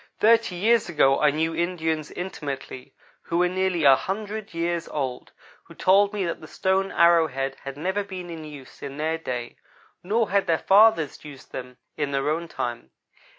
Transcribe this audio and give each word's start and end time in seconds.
Thirty 0.19 0.55
years 0.55 0.89
ago 0.89 1.19
I 1.21 1.29
knew 1.29 1.53
Indians, 1.55 2.09
intimately, 2.09 2.95
who 3.21 3.37
were 3.37 3.47
nearly 3.47 3.83
a 3.83 3.95
hundred 3.95 4.51
years 4.51 4.87
old, 4.87 5.31
who 5.65 5.75
told 5.75 6.11
me 6.11 6.25
that 6.25 6.41
the 6.41 6.47
stone 6.47 6.91
arrow 6.91 7.27
head 7.27 7.57
had 7.65 7.77
never 7.77 8.03
been 8.03 8.31
in 8.31 8.43
use 8.43 8.81
in 8.81 8.97
their 8.97 9.19
day, 9.19 9.57
nor 10.01 10.31
had 10.31 10.47
their 10.47 10.57
fathers 10.57 11.23
used 11.23 11.51
them 11.51 11.77
in 11.97 12.09
their 12.09 12.31
own 12.31 12.47
time. 12.47 12.89